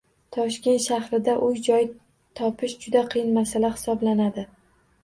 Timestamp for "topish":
2.41-2.77